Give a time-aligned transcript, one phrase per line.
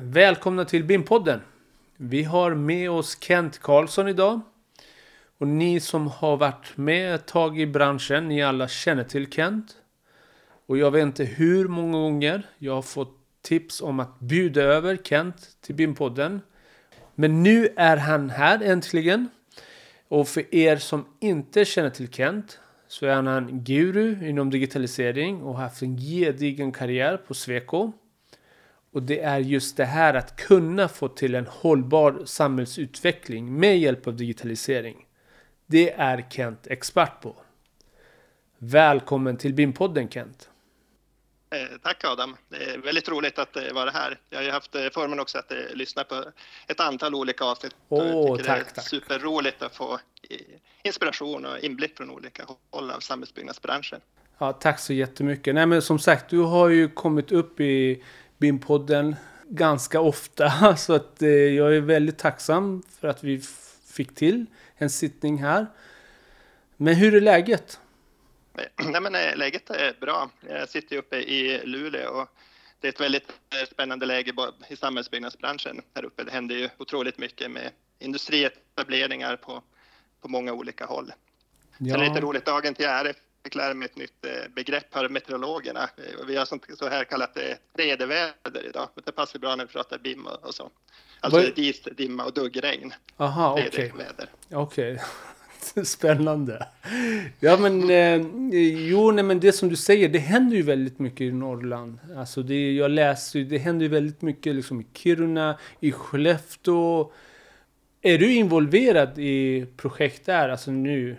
[0.00, 1.40] Välkomna till BIM-podden.
[1.96, 4.40] Vi har med oss Kent Karlsson idag.
[5.38, 9.76] Och ni som har varit med ett tag i branschen, ni alla känner till Kent.
[10.66, 14.96] Och jag vet inte hur många gånger jag har fått tips om att bjuda över
[14.96, 16.40] Kent till BIM-podden.
[17.14, 19.28] Men nu är han här äntligen.
[20.08, 25.42] Och för er som inte känner till Kent så är han en guru inom digitalisering
[25.42, 27.92] och har haft en gedigen karriär på Sweco.
[28.92, 34.06] Och det är just det här att kunna få till en hållbar samhällsutveckling med hjälp
[34.06, 35.06] av digitalisering.
[35.66, 37.36] Det är Kent expert på.
[38.58, 40.50] Välkommen till BIM-podden Kent.
[41.50, 42.36] Eh, tack Adam.
[42.48, 44.18] Det är väldigt roligt att eh, vara här.
[44.30, 46.24] Jag har ju haft eh, förmånen också att lyssna på
[46.66, 47.74] ett antal olika avsnitt.
[47.88, 48.88] Oh, tack, det är tack.
[48.88, 50.00] superroligt att få
[50.82, 54.00] inspiration och inblick från olika håll av samhällsbyggnadsbranschen.
[54.38, 55.54] Ja, tack så jättemycket.
[55.54, 58.02] Nej, men som sagt, du har ju kommit upp i
[58.38, 59.16] BIM-podden
[59.48, 60.76] ganska ofta.
[60.76, 63.42] Så att eh, jag är väldigt tacksam för att vi
[63.86, 65.66] fick till en sittning här.
[66.76, 67.80] Men hur är läget?
[68.84, 70.30] Nej, men eh, läget är bra.
[70.48, 72.28] Jag sitter uppe i Luleå och
[72.80, 74.32] det är ett väldigt eh, spännande läge
[74.68, 76.24] i samhällsbyggnadsbranschen här uppe.
[76.24, 79.62] Det händer ju otroligt mycket med industrietableringar på,
[80.20, 81.12] på många olika håll.
[81.78, 81.94] Ja.
[81.94, 83.12] Sen är lite roligt, dagen till ära
[83.44, 85.82] fick lära mig ett nytt eh, begrepp här, meteorologerna.
[85.82, 88.88] Eh, vi har sånt, så här kallat det 3D-väder idag.
[89.04, 90.70] Det passar bra när vi pratar BIM och, och så.
[91.20, 91.54] Alltså Vad...
[91.54, 92.92] dis, dimma och duggregn.
[93.16, 93.92] Aha, okej.
[93.94, 94.58] Okay.
[94.58, 94.98] okay.
[95.84, 96.66] Spännande.
[97.40, 98.26] Ja men, eh,
[98.88, 101.98] jo nej, men det som du säger, det händer ju väldigt mycket i Norrland.
[102.16, 107.12] Alltså det, jag läser det händer ju väldigt mycket liksom i Kiruna, i Skellefteå.
[108.02, 111.16] Är du involverad i projekt där, alltså nu?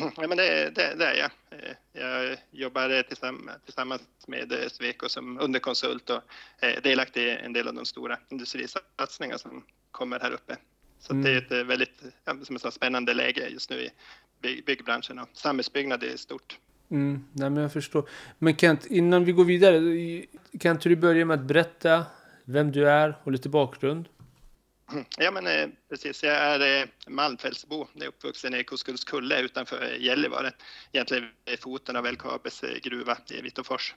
[0.00, 1.30] Ja, men det, det, det, är jag.
[1.92, 3.02] Jag jobbar
[3.64, 6.22] tillsammans med Sweco som underkonsult och
[6.60, 10.56] är delaktig i en del av de stora industrisatsningar som kommer här uppe.
[10.98, 11.24] Så mm.
[11.24, 12.02] det är ett väldigt
[12.42, 13.88] som ett spännande läge just nu
[14.42, 16.58] i byggbranschen och samhällsbyggnad i stort.
[16.90, 18.08] Mm, nej, men jag förstår.
[18.38, 19.80] Men Kent, innan vi går vidare,
[20.60, 22.06] kan inte du börja med att berätta
[22.44, 24.08] vem du är och lite bakgrund?
[25.18, 26.22] Ja, men eh, precis.
[26.22, 27.86] Jag är eh, malmfältsbo.
[27.94, 30.52] Jag är uppvuxen i Koskullskulle utanför Gällivare,
[30.92, 33.94] egentligen vid foten av LKABs eh, gruva i Vitåfors.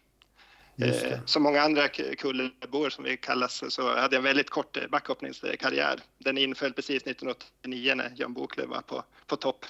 [1.25, 6.00] Som många andra kullebor som vi kallas så hade jag en väldigt kort backhoppningskarriär.
[6.18, 9.66] Den inföll precis 1989 när Jan Boklöv var på, på topp.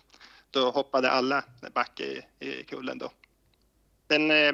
[0.52, 1.44] Då hoppade alla
[1.74, 3.12] back i, i kullen då.
[4.16, 4.54] Eh,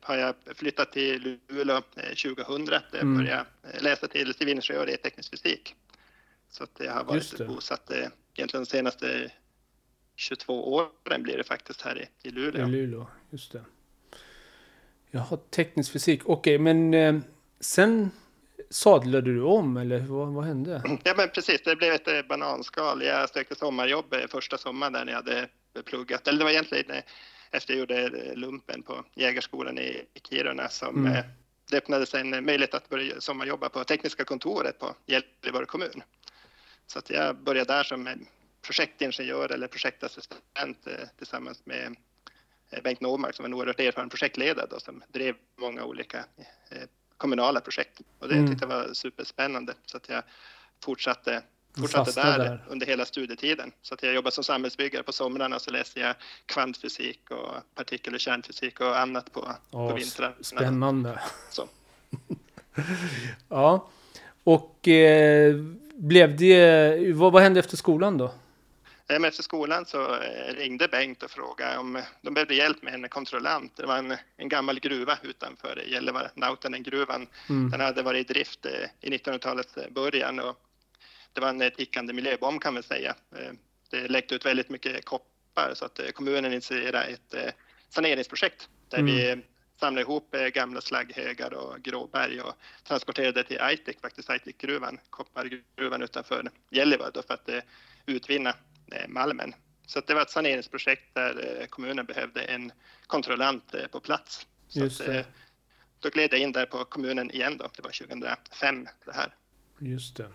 [0.00, 1.82] har jag flyttat till Luleå
[2.22, 3.16] 2000 där jag mm.
[3.16, 5.74] började eh, läsa till civilingenjör i teknisk fysik.
[6.50, 7.96] Så att jag har varit bosatt eh,
[8.34, 9.30] egentligen de senaste
[10.16, 12.68] 22 åren blir det faktiskt här i, i Luleå.
[12.68, 13.64] I Luleå, just det.
[15.10, 16.20] Jaha, teknisk fysik.
[16.24, 17.22] Okej, okay, men eh,
[17.60, 18.10] sen
[18.70, 20.98] sadlade du om eller vad, vad, hände?
[21.04, 21.62] Ja, men precis.
[21.62, 23.02] Det blev ett bananskal.
[23.02, 25.48] Jag sökte sommarjobb första sommaren när jag hade
[25.84, 26.28] pluggat.
[26.28, 27.02] Eller det var egentligen
[27.54, 31.12] efter jag gjorde lumpen på Jägarskolan i Kiruna som mm.
[31.12, 31.24] Eh,
[31.70, 36.02] det öppnades en möjlighet att börja sommarjobba på tekniska kontoret på Gällivare kommun.
[36.86, 38.08] Så att jag började där som
[38.62, 41.96] projektingenjör eller projektassistent eh, tillsammans med
[42.70, 46.24] eh, Bengt Normark som var en oerhört erfaren projektledare då, som drev många olika
[47.16, 48.00] kommunala projekt.
[48.18, 48.50] Och det mm.
[48.50, 50.22] tyckte jag var superspännande så att jag
[50.84, 51.42] fortsatte
[51.76, 53.72] fortsatte där, där, under hela studietiden.
[53.82, 56.14] Så att jag jobbade som samhällsbyggare på somrarna så läste jag
[56.46, 60.34] kvantfysik och partikel och kärnfysik och annat på, Åh, på vintrarna.
[60.40, 61.20] Spännande.
[61.50, 61.68] Så.
[63.48, 63.88] ja,
[64.44, 65.54] och eh,
[65.94, 68.34] blev det, vad, vad hände efter skolan då?
[69.08, 73.72] Efter skolan så eh, ringde Bengt och frågade om de behövde hjälp med en kontrollant.
[73.76, 77.26] Det var en, en gammal gruva utanför Gällivare, Nautanen-gruvan.
[77.48, 77.70] Mm.
[77.70, 80.56] Den hade varit i drift eh, i 1900-talets början och
[81.34, 83.14] det var en tickande miljöbomb kan man säga.
[83.36, 83.52] Eh,
[83.90, 87.52] det läckte ut väldigt mycket koppar så att eh, kommunen initierade ett eh,
[87.88, 89.14] saneringsprojekt där mm.
[89.14, 89.42] vi
[89.80, 97.22] samlade ihop gamla slagghögar och gråberg och transporterade till Aitik, faktiskt Aitikgruvan, koppargruvan utanför Gällivare
[97.26, 97.50] för att
[98.06, 98.54] utvinna
[99.08, 99.54] malmen.
[99.86, 102.72] Så det var ett saneringsprojekt där kommunen behövde en
[103.06, 104.46] kontrollant på plats.
[104.68, 105.20] Så Just det.
[105.20, 105.26] Att,
[106.00, 109.34] då gled jag in där på kommunen igen då, det var 2005 det här.
[109.78, 110.28] Just det.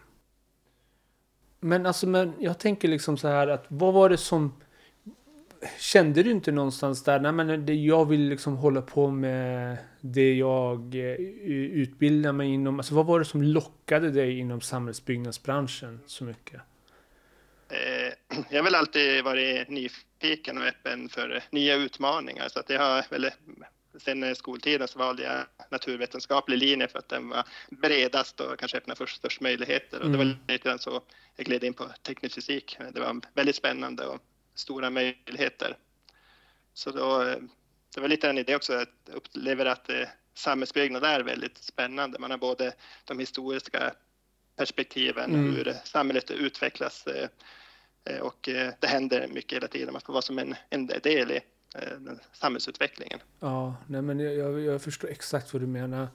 [1.59, 4.53] Men alltså, men jag tänker liksom så här att vad var det som
[5.79, 10.33] Kände du inte någonstans där, nej men det, jag vill liksom hålla på med det
[10.33, 11.15] jag eh,
[11.51, 12.79] utbildar mig inom.
[12.79, 16.61] Alltså vad var det som lockade dig inom samhällsbyggnadsbranschen så mycket?
[17.69, 22.81] Eh, jag har väl alltid varit nyfiken och öppen för nya utmaningar så att jag
[22.81, 23.29] har väl
[23.97, 28.97] sen skoltiden så valde jag naturvetenskaplig linje för att den var bredast och kanske öppnade
[28.97, 29.97] för störst möjligheter.
[29.97, 30.05] Mm.
[30.05, 30.37] Och det var mm.
[30.47, 31.01] lite grann så
[31.35, 32.77] jag gled in på teknisk fysik.
[32.93, 34.21] Det var väldigt spännande och
[34.55, 35.77] stora möjligheter.
[36.73, 37.23] Så då,
[37.95, 42.19] det var lite en idé också att uppleva att eh, samhällsbyggnad är väldigt spännande.
[42.19, 42.73] Man har både
[43.05, 43.93] de historiska
[44.55, 45.55] perspektiven, mm.
[45.55, 47.29] hur samhället utvecklas eh,
[48.05, 48.39] eh, och
[48.79, 49.93] det händer mycket hela tiden.
[49.93, 51.39] Man får vara som en, en del i
[52.33, 53.19] samhällsutvecklingen.
[53.39, 56.07] Ja, nej men jag, jag förstår exakt vad du menar.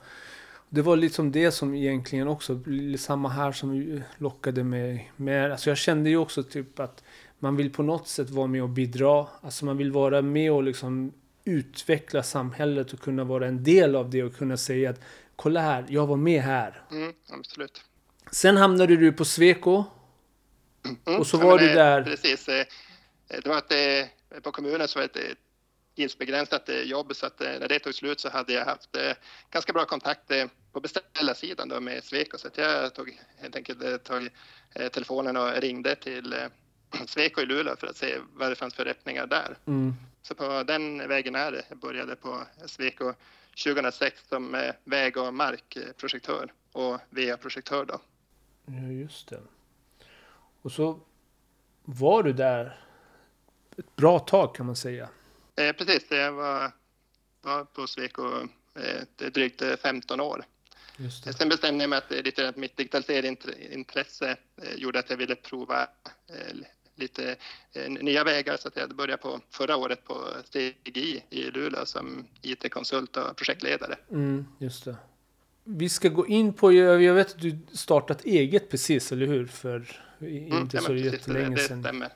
[0.68, 2.60] Det var liksom det som egentligen också,
[2.98, 5.52] samma här som lockade mig med.
[5.52, 7.04] Alltså jag kände ju också typ att
[7.38, 9.26] man vill på något sätt vara med och bidra.
[9.40, 11.12] Alltså man vill vara med och liksom
[11.44, 15.00] utveckla samhället och kunna vara en del av det och kunna säga att
[15.36, 16.82] kolla här, jag var med här.
[16.90, 17.84] Mm, absolut.
[18.30, 19.84] Sen hamnade du på Sweco.
[20.84, 22.02] Mm, och så var du där.
[22.02, 22.48] Precis.
[22.48, 22.66] Eh,
[23.28, 25.38] det var att eh, på kommunen så var det ett
[25.96, 28.96] tidsbegränsat eh, jobb så att när det tog slut så hade jag haft
[29.50, 30.32] ganska bra kontakt
[30.72, 34.28] på beställarsidan då med Sweco så att jag tog helt enkelt tog
[34.92, 36.34] telefonen och ringde till
[37.06, 39.58] Sweco i Luleå för att se vad det fanns för öppningar där.
[39.66, 39.94] Mm.
[40.22, 41.64] Så på den vägen är det.
[41.68, 43.14] Jag började på Sweco
[43.64, 48.00] 2006 som väg och markprojektör och VA-projektör då.
[48.66, 49.40] Ja, just det.
[50.62, 51.00] Och så
[51.84, 52.80] var du där
[53.76, 55.08] ett bra tag kan man säga.
[55.56, 56.72] Eh, precis, jag var,
[57.42, 60.44] var på Sweco eh, drygt 15 år.
[61.38, 66.56] Sen bestämde jag mig att lite mitt digitaliseringsintresse eh, gjorde att jag ville prova eh,
[66.94, 67.36] lite
[67.72, 70.14] eh, nya vägar så att jag började på förra året på
[70.44, 73.96] STGI i Luleå som IT-konsult och projektledare.
[74.10, 74.96] Mm, just det.
[75.64, 79.46] Vi ska gå in på, jag vet att du startat eget precis, eller hur?
[79.46, 81.82] För inte mm, så jättelänge sedan.
[81.82, 82.08] Det stämmer.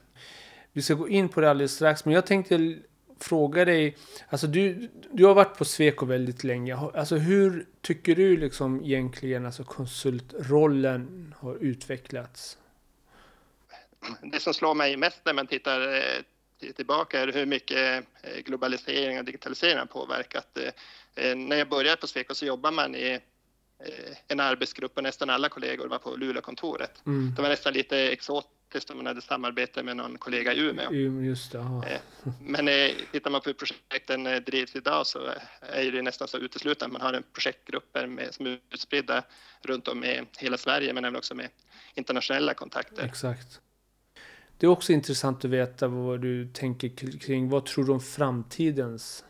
[0.73, 2.79] Vi ska gå in på det alldeles strax, men jag tänkte
[3.21, 3.97] fråga dig,
[4.29, 6.77] alltså du, du har varit på Sweco väldigt länge.
[6.77, 12.59] Alltså hur tycker du liksom egentligen alltså konsultrollen har utvecklats?
[14.23, 19.19] det som slår mig mest när man tittar eh, tillbaka är hur mycket eh, globalisering
[19.19, 20.59] och digitalisering har påverkat.
[21.15, 23.21] Eh, när jag började på Sweco så jobbade man i
[24.29, 27.03] en arbetsgrupp och nästan alla kollegor var på Luleåkontoret.
[27.07, 27.35] Mm.
[27.37, 30.93] Det var nästan lite exotiskt om man hade samarbete med någon kollega i Umeå.
[31.23, 32.01] Just det,
[32.41, 32.69] Men
[33.13, 35.19] tittar man på hur projekten drivs idag så
[35.61, 36.93] är det nästan så uteslutande.
[36.93, 39.25] Man har en projektgrupper med, som är utspridda
[39.63, 41.49] runt om i hela Sverige men även också med
[41.95, 43.05] internationella kontakter.
[43.05, 43.61] Exakt.
[44.59, 47.49] Det är också intressant att veta vad du tänker kring.
[47.49, 49.25] Vad tror du om framtidens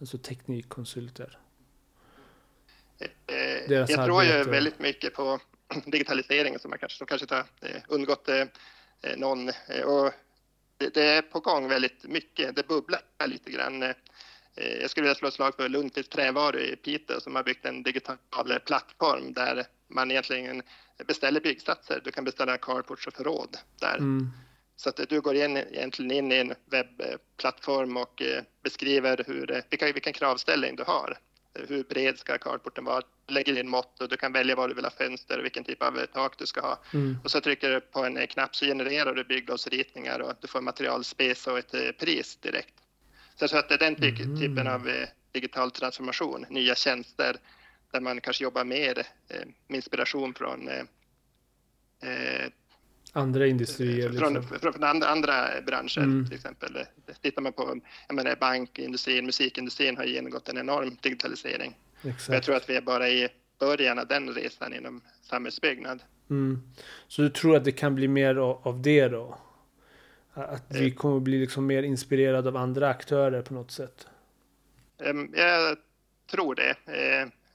[0.00, 1.38] alltså teknikkonsulter?
[3.26, 5.40] Eh, jag tror ju väldigt mycket på
[5.86, 8.44] digitaliseringen som, man kanske, som kanske inte har eh, undgått eh,
[9.16, 9.48] någon.
[9.84, 10.12] Och
[10.78, 12.56] det, det, är på gång väldigt mycket.
[12.56, 13.94] Det bubblar lite grann.
[14.80, 17.82] Jag skulle vilja slå ett slag för Lundqvist Trävaru i Piteå som har byggt en
[17.82, 18.16] digital
[18.66, 20.62] plattform där man egentligen
[21.06, 22.00] beställer byggsatser.
[22.04, 23.96] Du kan beställa carports och förråd där.
[23.96, 24.30] Mm.
[24.76, 28.22] Så att du går in, egentligen in i en webbplattform och
[28.62, 31.18] beskriver hur, vilka, vilken kravställning du har.
[31.54, 33.02] Hur bred ska carporten vara?
[33.26, 35.82] Lägger in mått och du kan välja vad du vill ha fönster och vilken typ
[35.82, 36.82] av tak du ska ha.
[36.94, 37.18] Mm.
[37.24, 41.50] Och så trycker du på en knapp så genererar du bygglovsritningar och du får materialspace
[41.50, 42.74] och ett pris direkt.
[43.36, 44.40] Så jag tror att det är den mm.
[44.40, 44.90] typen av
[45.32, 47.36] digital transformation, nya tjänster
[47.92, 49.06] där man kanske jobbar mer
[49.68, 50.70] med inspiration från
[53.14, 54.12] andra industrier?
[54.12, 54.58] Från, liksom.
[54.58, 55.32] från, från andra, andra,
[55.66, 56.26] branscher mm.
[56.26, 56.78] till exempel.
[57.22, 61.78] Tittar man på jag menar, bankindustrin, musikindustrin har genomgått en enorm digitalisering.
[62.28, 63.28] Jag tror att vi är bara i
[63.58, 66.02] början av den resan inom samhällsbyggnad.
[66.30, 66.62] Mm.
[67.08, 69.38] Så du tror att det kan bli mer av det då?
[70.34, 70.94] Att vi eh.
[70.94, 74.06] kommer bli liksom mer inspirerade av andra aktörer på något sätt?
[75.32, 75.76] Jag
[76.30, 76.76] tror det.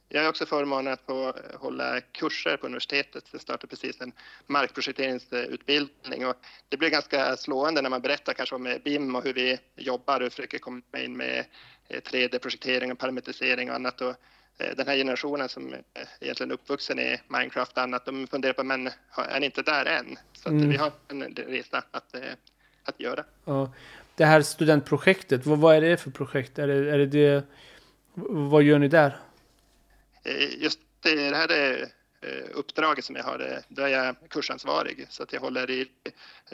[0.09, 3.23] Eh, jag har också förmånen att få hålla kurser på universitetet.
[3.31, 4.11] Jag startade precis en
[4.47, 6.35] markprojekteringsutbildning och
[6.69, 10.31] det blir ganska slående när man berättar kanske om BIM och hur vi jobbar och
[10.31, 11.45] försöker komma in med
[11.89, 14.01] 3D-projektering eh, och parametrisering och annat.
[14.01, 14.15] Och
[14.57, 15.75] eh, den här generationen som
[16.19, 18.87] egentligen är uppvuxen i Minecraft och annat, de funderar på men
[19.29, 20.17] är ni inte där än?
[20.33, 20.69] Så mm.
[20.69, 22.21] vi har en resa att, eh,
[22.83, 23.23] att göra.
[23.45, 23.73] Ja.
[24.15, 26.59] Det här studentprojektet, vad, vad är det för projekt?
[26.59, 27.43] Är det, är det det,
[28.13, 29.17] vad gör ni där?
[30.29, 31.81] Eh, just det här är
[32.21, 35.87] eh, uppdraget som jag har, eh, då är jag kursansvarig så att jag håller i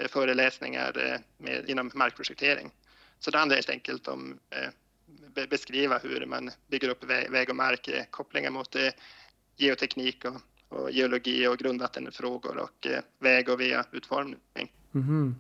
[0.10, 2.72] föreläsningar med, inom markprojektering.
[3.20, 4.40] Så det handlar helt enkelt om
[5.36, 8.76] att beskriva hur man bygger upp väg och mark, kopplingar mot
[9.58, 10.42] geoteknik och,
[10.78, 12.88] och geologi och grundvattenfrågor och
[13.20, 14.72] väg och VA-utformning.
[14.94, 15.34] Mm -hmm.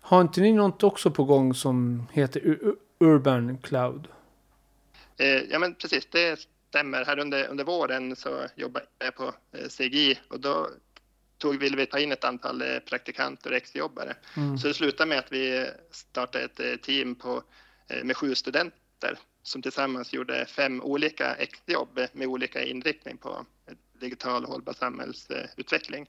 [0.00, 2.58] Har inte ni något också på gång som heter
[2.98, 4.08] Urban Cloud?
[5.50, 7.04] Ja, men precis, det stämmer.
[7.04, 9.34] Här under, under våren så jobbade jag på
[9.78, 10.68] CGI och då
[11.38, 14.16] tog, ville vi ta in ett antal praktikanter och exjobbare.
[14.36, 14.58] Mm.
[14.58, 17.42] Så det slutade med att vi startade ett team på,
[18.02, 23.46] med sju studenter som tillsammans gjorde fem olika exjobb med olika inriktning på
[24.00, 26.06] digital hållbar samhällsutveckling.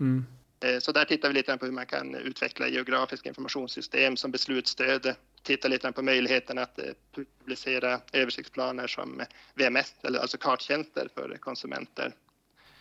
[0.00, 0.24] Mm.
[0.60, 5.14] Eh, så där tittar vi lite på hur man kan utveckla geografiska informationssystem som beslutsstöd,
[5.42, 6.84] titta lite på möjligheten att eh,
[7.14, 9.22] publicera översiktsplaner som
[9.54, 12.14] VMS, eller alltså karttjänster för konsumenter.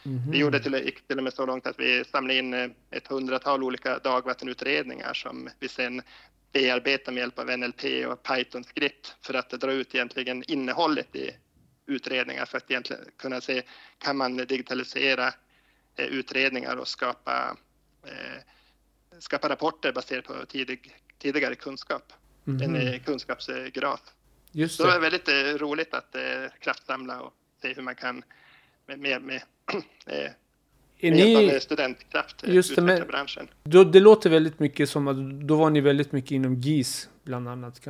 [0.06, 0.32] Mm.
[0.32, 3.64] Vi gjorde till, till och med så långt att vi samlade in eh, ett hundratal
[3.64, 6.02] olika dagvattenutredningar som vi sen
[6.52, 11.32] bearbeta med hjälp av NLP och Python-skript för att dra ut egentligen innehållet i
[11.86, 13.62] utredningar för att egentligen kunna se
[13.98, 15.28] kan man digitalisera
[15.96, 17.58] eh, utredningar och skapa,
[19.20, 22.14] skapa rapporter baserat på tidig, tidigare kunskap.
[22.56, 22.76] Mm.
[22.76, 24.02] En eh, kunskapsgraf.
[24.52, 24.84] Just det.
[24.84, 26.16] Så det är väldigt roligt att
[26.60, 28.24] kraftsamla och se hur man kan
[28.88, 29.42] med, med, med
[31.02, 31.60] är ni...
[31.62, 33.48] studentkraft just det, men, branschen.
[33.64, 37.50] Då, det låter väldigt mycket som att då var ni väldigt mycket inom GIS bland
[37.50, 37.88] annat.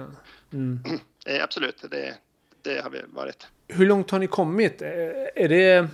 [0.54, 0.80] Mm.
[1.26, 2.16] Eh, absolut, det,
[2.62, 3.48] det har vi varit.
[3.68, 4.82] Hur långt har ni kommit?
[4.82, 4.90] Eh,
[5.36, 5.88] är det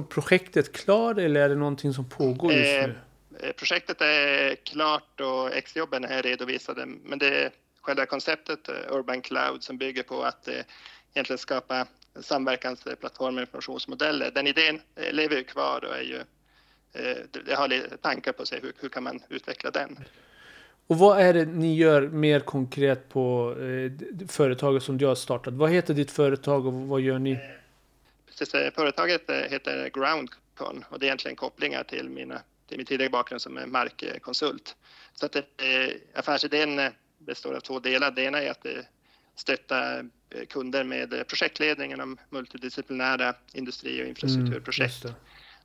[0.00, 2.94] projektet klart eller är det någonting som pågår just nu?
[3.40, 7.50] Eh, projektet är klart och exjobben är redovisade, men det
[7.84, 10.48] själva konceptet Urban Cloud som bygger på att
[11.14, 11.86] egentligen skapa
[12.20, 14.30] samverkansplattformar och informationsmodeller.
[14.34, 16.20] Den idén lever ju kvar och är ju
[16.94, 19.98] eh, har lite tankar på sig hur, hur kan man utveckla den.
[20.86, 25.54] Och vad är det ni gör mer konkret på eh, företaget som du har startat?
[25.54, 27.38] Vad heter ditt företag och vad gör ni?
[28.26, 32.86] Precis, eh, företaget eh, heter Groundcon och det är egentligen kopplingar till, mina, till min
[32.86, 34.76] tidigare bakgrund som markkonsult.
[35.14, 35.42] Så att eh,
[36.14, 36.80] affärsidén
[37.26, 38.10] består av två delar.
[38.10, 38.66] Det ena är att
[39.36, 40.04] stötta
[40.48, 45.04] kunder med projektledning inom multidisciplinära industri och infrastrukturprojekt.
[45.04, 45.16] Mm,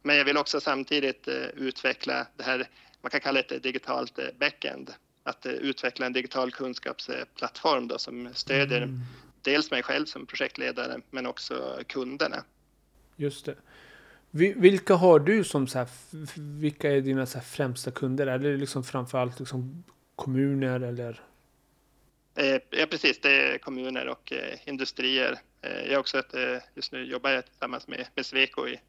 [0.02, 2.68] men jag vill också samtidigt eh, utveckla det här,
[3.02, 4.94] man kan kalla det ett digitalt eh, backend.
[5.24, 9.00] Att eh, utveckla en digital kunskapsplattform då, som stödjer mm.
[9.42, 12.44] dels mig själv som projektledare men också kunderna.
[13.16, 13.56] Just det.
[14.32, 15.88] Vilka har du som så här,
[16.60, 18.28] vilka är dina så främsta kunder?
[18.28, 19.84] Är det liksom framförallt liksom
[20.16, 21.22] kommuner eller?
[22.70, 24.34] Ja precis, det är kommuner och
[24.66, 25.40] industrier.
[25.62, 28.80] Jag är också ett, just nu jobbar jag tillsammans med, med Sweco i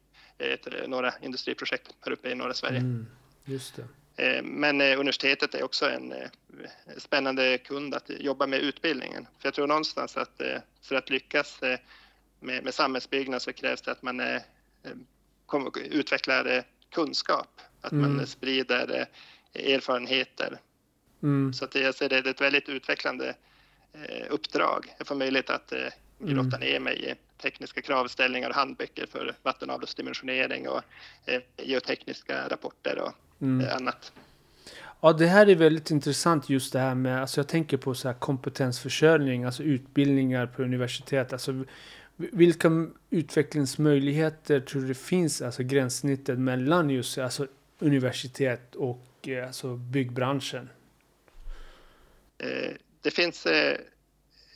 [0.41, 2.77] ett, eh, några industriprojekt här uppe i norra Sverige.
[2.77, 3.05] Mm,
[3.45, 3.87] just det.
[4.23, 6.13] Eh, men eh, universitetet är också en
[6.97, 9.27] spännande kund att jobba med utbildningen.
[9.39, 10.41] För jag tror någonstans att
[10.81, 11.61] för att lyckas
[12.39, 14.21] med, med samhällsbyggnad så krävs det att man
[15.75, 18.15] utvecklar kunskap, att mm.
[18.15, 19.07] man sprider
[19.53, 20.59] erfarenheter.
[21.23, 21.53] Mm.
[21.53, 23.35] Så att jag ser det är ett väldigt utvecklande
[24.29, 24.95] uppdrag.
[24.97, 25.73] Jag får möjlighet att
[26.19, 26.59] grotta mm.
[26.59, 30.81] ner mig i tekniska kravställningar och handböcker för vattenavloppsdimensionering och
[31.25, 33.67] eh, geotekniska rapporter och mm.
[33.67, 34.11] eh, annat.
[35.01, 38.07] Ja, det här är väldigt intressant just det här med, alltså jag tänker på så
[38.07, 41.33] här kompetensförsörjning, alltså utbildningar på universitet.
[41.33, 41.63] Alltså
[42.15, 47.47] vilka utvecklingsmöjligheter tror du det finns, alltså gränssnittet mellan just alltså
[47.79, 50.69] universitet och eh, alltså byggbranschen?
[52.41, 53.77] Eh, det finns eh,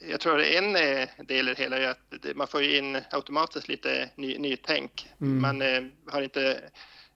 [0.09, 4.09] jag tror en eh, del i det hela är att man får in automatiskt lite
[4.15, 5.09] ny, nytänk.
[5.21, 5.41] Mm.
[5.41, 6.61] Man har inte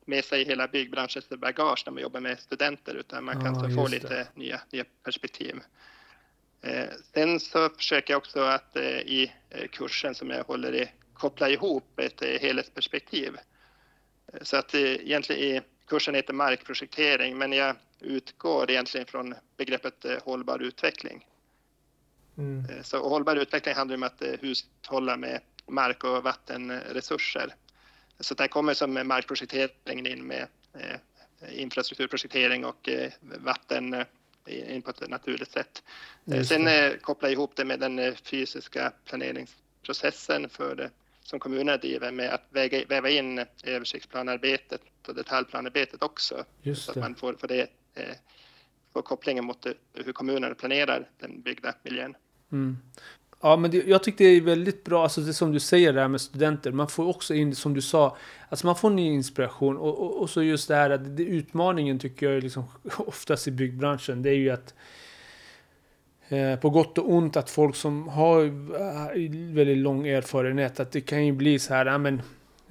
[0.05, 3.87] med sig hela byggbranschens bagage när man jobbar med studenter utan man kan ah, få
[3.87, 5.59] lite nya, nya perspektiv.
[6.61, 9.31] Eh, sen så försöker jag också att i
[9.71, 13.37] kursen som jag håller i koppla ihop ett helhetsperspektiv.
[14.41, 21.25] Så att egentligen i kursen heter markprojektering men jag utgår egentligen från begreppet hållbar utveckling.
[22.39, 22.65] Mm.
[22.69, 27.55] Eh, så hållbar utveckling handlar om att eh, hushålla med mark och vattenresurser.
[28.19, 32.89] Så där kommer som markprojekteringen in med eh, infrastrukturprojektering och
[33.21, 34.05] vatten
[34.45, 35.83] in på ett naturligt sätt.
[36.47, 40.89] Sen koppla ihop det med den fysiska planeringsprocessen för
[41.29, 46.43] som kommunerna driver med att väga, väva in översiktsplanarbetet och detaljplanarbetet också.
[46.61, 47.67] Just så att man får, får, det,
[48.93, 52.15] får kopplingen mot hur kommunerna planerar den byggda miljön.
[52.51, 52.77] Mm.
[53.41, 56.07] Ja, men det, jag tycker det är väldigt bra, alltså det som du säger där
[56.07, 56.71] med studenter.
[56.71, 58.17] Man får också in, som du sa,
[58.49, 59.77] alltså man får ny inspiration.
[59.77, 62.63] Och, och, och så just det här att det, utmaningen tycker jag liksom
[62.97, 64.75] oftast i byggbranschen, det är ju att eh,
[66.29, 71.01] Eh, på gott och ont att folk som har eh, väldigt lång erfarenhet, att det
[71.01, 72.21] kan ju bli så här, ja men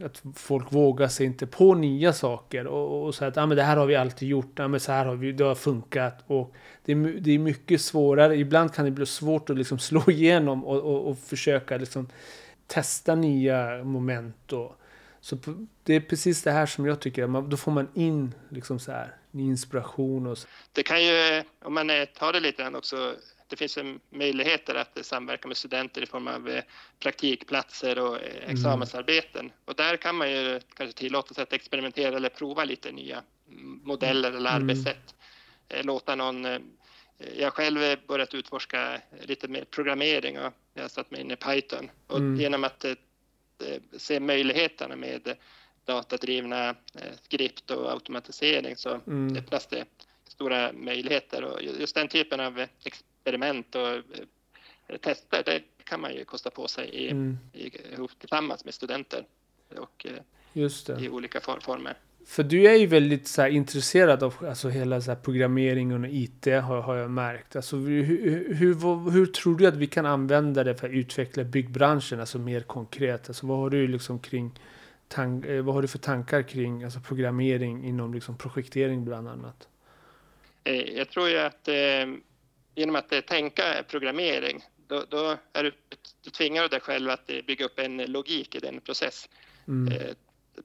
[0.04, 3.62] att folk vågar sig inte på nya saker och, och säga att ah, men det
[3.62, 6.24] här har vi alltid gjort, ah, men så här har vi, det har funkat.
[6.26, 10.04] Och det, är, det är mycket svårare, ibland kan det bli svårt att liksom slå
[10.08, 12.08] igenom och, och, och försöka liksom
[12.66, 14.52] testa nya moment.
[14.52, 14.80] Och,
[15.20, 15.38] så
[15.82, 18.92] det är precis det här som jag tycker, man, då får man in liksom så
[18.92, 20.26] här, inspiration.
[20.26, 20.48] Och så.
[20.72, 23.14] Det kan ju, om man tar det lite grann också,
[23.48, 23.78] det finns
[24.10, 26.64] möjligheter att samverka med studenter i form av eh,
[26.98, 28.50] praktikplatser och eh, mm.
[28.50, 29.40] examensarbeten.
[29.40, 29.52] Mm.
[29.64, 33.22] Och där kan man ju kanske tillåta sig att experimentera eller prova lite nya
[33.82, 34.62] modeller eller mm.
[34.62, 35.14] arbetssätt.
[35.68, 36.46] Eh, låta någon
[37.36, 41.90] jag själv börjat utforska lite mer programmering och jag har satt mig in i Python.
[42.06, 42.40] Och mm.
[42.40, 42.84] genom att
[43.96, 45.36] se möjligheterna med
[45.84, 46.74] datadrivna
[47.22, 49.36] skript och automatisering så mm.
[49.36, 49.84] öppnas det
[50.28, 52.66] stora möjligheter och just den typen av
[53.28, 53.88] experiment och
[54.88, 57.38] eh, tester, det kan man ju kosta på sig i, mm.
[57.52, 57.70] i,
[58.18, 59.24] tillsammans med studenter
[59.76, 60.06] och
[60.54, 61.96] eh, i olika for, former.
[62.26, 66.10] För du är ju väldigt så här, intresserad av alltså, hela så här, programmeringen och
[66.10, 67.56] IT har, har jag märkt.
[67.56, 71.44] Alltså, hur, hur, hur, hur, tror du att vi kan använda det för att utveckla
[71.44, 73.28] byggbranschen alltså mer konkret?
[73.28, 74.58] Alltså, vad har du liksom kring
[75.08, 79.68] tank, eh, vad har du för tankar kring alltså, programmering inom liksom, projektering bland annat?
[80.94, 81.74] Jag tror ju att eh,
[82.78, 85.72] genom att eh, tänka programmering, då, då är du,
[86.22, 89.28] du tvingar dig själv att eh, bygga upp en logik i den process.
[89.68, 89.92] Mm.
[89.92, 90.14] Eh,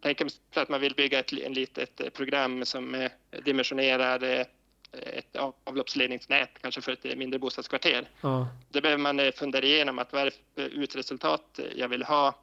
[0.02, 0.22] tänk
[0.54, 3.10] att man vill bygga ett en litet program som
[3.46, 4.46] dimensionerar
[4.92, 8.10] ett avloppsledningsnät, kanske för ett mindre bostadskvarter.
[8.22, 8.48] Ja.
[8.70, 12.36] Då behöver man fundera igenom att vad är det för utresultat jag vill ha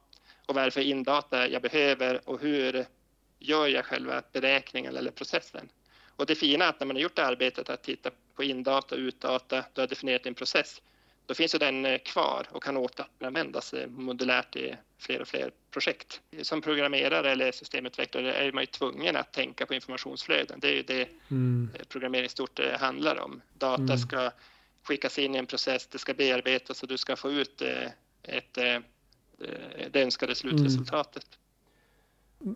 [0.45, 2.85] och vad är det för indata jag behöver och hur
[3.39, 5.69] gör jag själva beräkningen eller processen?
[6.15, 8.95] Och det fina är att när man har gjort det arbetet att titta på indata
[8.95, 10.81] och utdata, du har definierat en process,
[11.25, 15.51] då finns ju den eh, kvar och kan återanvändas eh, modulärt i fler och fler
[15.71, 16.21] projekt.
[16.41, 20.59] Som programmerare eller systemutvecklare är man ju tvungen att tänka på informationsflöden.
[20.59, 21.69] Det är ju det mm.
[21.73, 23.41] Eh, programmering stort handlar om.
[23.53, 23.97] Data mm.
[23.97, 24.31] ska
[24.83, 27.61] skickas in i en process, det ska bearbetas och du ska få ut
[28.23, 28.53] ett,
[29.91, 31.23] det önskade slutresultatet.
[31.23, 31.40] Mm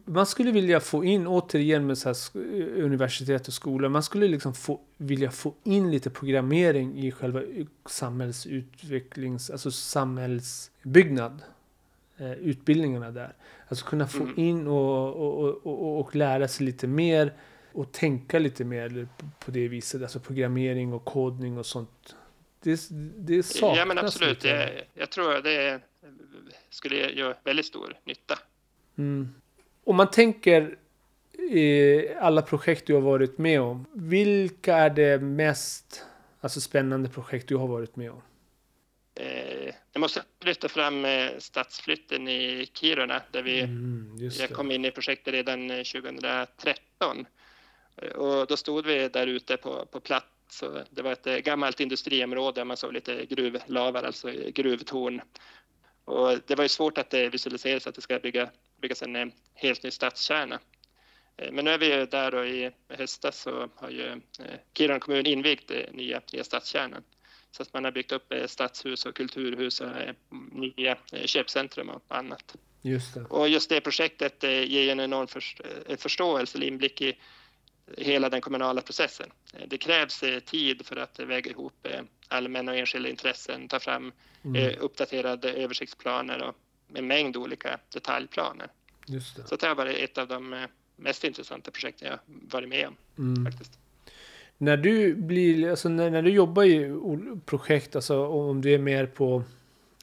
[0.05, 2.37] man skulle vilja få in, återigen med så här
[2.81, 7.41] universitet och skolor, man skulle liksom få, vilja få in lite programmering i själva
[7.85, 11.41] samhällsutvecklings, alltså samhällsbyggnad.
[12.17, 13.33] Eh, utbildningarna där.
[13.67, 14.39] Alltså kunna få mm.
[14.39, 17.33] in och, och, och, och, lära sig lite mer
[17.71, 19.07] och tänka lite mer
[19.39, 20.01] på det viset.
[20.01, 22.15] Alltså programmering och kodning och sånt.
[22.59, 25.81] Det, det saknas Ja men absolut, jag, jag tror det
[26.69, 28.39] skulle göra väldigt stor nytta.
[28.97, 29.35] Mm.
[29.85, 30.77] Om man tänker
[31.49, 33.85] i alla projekt du har varit med om.
[33.93, 36.05] Vilka är det mest
[36.41, 38.21] alltså, spännande projekt du har varit med om?
[39.15, 44.85] Eh, jag måste lyfta fram eh, stadsflytten i Kiruna där vi, mm, jag kom in
[44.85, 47.25] i projektet redan 2013.
[47.97, 50.63] Eh, och då stod vi där ute på, på plats.
[50.89, 55.21] Det var ett gammalt industriområde, man såg lite gruvlavar, alltså gruvtorn.
[56.05, 58.49] Och det var ju svårt att visualisera sig att det ska bygga
[58.85, 60.59] byggas en eh, helt ny stadskärna.
[61.37, 65.25] Eh, men nu är vi där och i höstas så har ju eh, Kiruna kommun
[65.25, 67.03] invigt nya, nya stadskärnan.
[67.51, 69.87] Så att man har byggt upp stadshus och kulturhus och
[70.51, 72.55] nya köpcentrum och annat.
[72.81, 73.21] Just det.
[73.21, 75.27] Och just det projektet ger en enorm
[75.97, 77.17] förståelse eller inblick i
[77.97, 79.29] hela den kommunala processen.
[79.67, 81.87] Det krävs tid för att väga ihop
[82.27, 84.11] allmänna och enskilda intressen, ta fram
[84.45, 84.75] mm.
[84.79, 86.55] uppdaterade översiktsplaner och
[86.93, 88.67] en mängd olika detaljplaner.
[89.07, 89.47] Just det.
[89.47, 90.59] Så det har varit ett av de eh,
[90.95, 92.95] mest intressanta projekten jag varit med om.
[93.17, 93.45] Mm.
[93.45, 93.79] Faktiskt.
[94.57, 96.95] När du blir, alltså när, när du jobbar i
[97.45, 99.43] projekt, alltså om du är mer på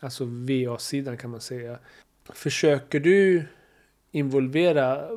[0.01, 1.79] alltså VA-sidan kan man säga.
[2.29, 3.45] Försöker du
[4.11, 5.09] involvera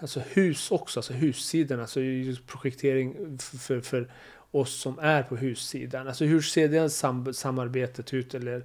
[0.00, 2.00] alltså hus också, alltså hussidan, alltså
[2.46, 4.12] projektering för, för
[4.50, 6.08] oss som är på hussidan.
[6.08, 8.64] Alltså hur ser det sam samarbetet ut eller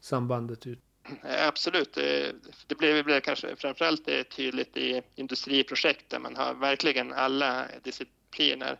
[0.00, 0.78] sambandet ut?
[1.22, 1.92] Absolut,
[2.66, 8.78] det blev, blev kanske framförallt tydligt i industriprojekt där man har verkligen alla discipliner.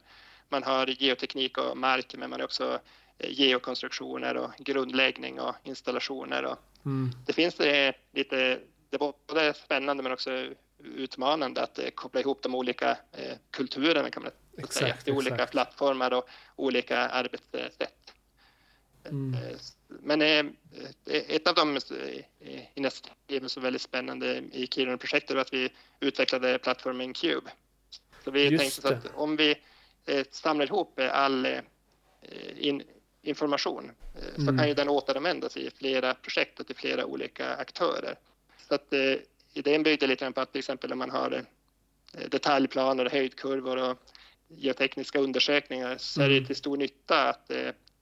[0.48, 2.80] Man har geoteknik och mark, men man har också
[3.18, 6.44] eh, geokonstruktioner och grundläggning och installationer.
[6.44, 7.10] Och mm.
[7.26, 8.60] Det finns det lite,
[8.90, 10.46] det är både spännande men också
[10.84, 14.96] utmanande att eh, koppla ihop de olika eh, kulturerna kan man exakt, säga.
[15.04, 18.12] Det är olika plattformar och olika arbetssätt.
[19.04, 19.36] Mm.
[19.88, 20.46] Men eh,
[21.06, 25.70] ett av de eh, initiativen som är väldigt spännande i Kiruna-projektet var att vi
[26.00, 27.50] utvecklade plattformen Cube.
[28.24, 29.56] Så vi Just tänkte så att om vi
[30.06, 31.48] eh, samlar ihop all
[32.56, 32.82] in,
[33.22, 33.90] information
[34.34, 34.58] så mm.
[34.58, 38.14] kan ju den återanvändas i flera projekt och till flera olika aktörer.
[38.68, 38.92] Så att
[39.52, 41.44] idén byggde lite grann på att till exempel om man har
[42.28, 43.98] detaljplaner, höjdkurvor och
[44.48, 46.46] geotekniska undersökningar så är det mm.
[46.46, 47.50] till stor nytta att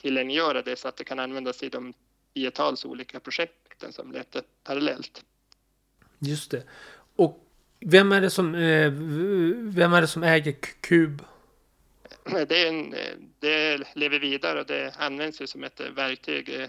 [0.00, 1.94] tillgängliggöra det så att det kan användas i de
[2.35, 5.24] tiotals olika projekten som löper parallellt.
[6.18, 6.62] Just det.
[7.16, 7.46] Och
[7.80, 8.90] vem är det som, eh,
[9.74, 11.22] vem är det som äger Kub?
[12.48, 12.94] Det, en,
[13.38, 16.68] det lever vidare och det används ju som ett verktyg eh,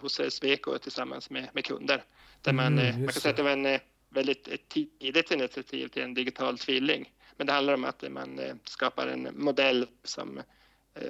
[0.00, 2.04] hos Sweco tillsammans med, med kunder.
[2.42, 6.14] Där man, mm, man kan säga att det var en väldigt tidigt initiativ till en
[6.14, 7.12] digital tvilling.
[7.36, 10.40] Men det handlar om att man skapar en modell som